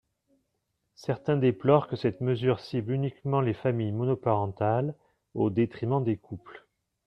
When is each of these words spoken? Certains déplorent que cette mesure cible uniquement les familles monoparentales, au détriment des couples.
Certains 0.95 1.37
déplorent 1.37 1.87
que 1.87 1.95
cette 1.95 2.21
mesure 2.21 2.59
cible 2.59 2.91
uniquement 2.91 3.39
les 3.39 3.53
familles 3.53 3.91
monoparentales, 3.91 4.95
au 5.35 5.51
détriment 5.51 6.03
des 6.03 6.17
couples. 6.17 6.65